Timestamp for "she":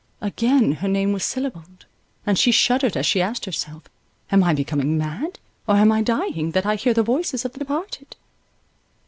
2.35-2.51, 3.05-3.21